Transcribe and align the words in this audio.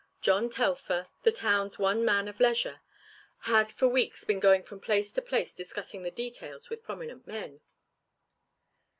John 0.19 0.49
Telfer, 0.49 1.09
the 1.21 1.31
town's 1.31 1.77
one 1.77 2.03
man 2.03 2.27
of 2.27 2.39
leisure, 2.39 2.81
had 3.41 3.71
for 3.71 3.87
weeks 3.87 4.23
been 4.23 4.39
going 4.39 4.63
from 4.63 4.79
place 4.79 5.11
to 5.13 5.21
place 5.21 5.51
discussing 5.51 6.01
the 6.01 6.09
details 6.09 6.71
with 6.71 6.81
prominent 6.83 7.27
men. 7.27 7.61